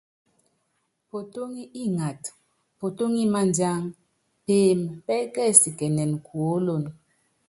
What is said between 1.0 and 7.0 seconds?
Potóŋi ingata, potóŋi madjang, peeme pɛ́kɛsikɛnɛn kuólono.